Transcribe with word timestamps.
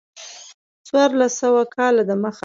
څوارلس 0.87 1.33
سوه 1.43 1.63
کاله 1.75 2.03
د 2.09 2.11
مخه. 2.21 2.39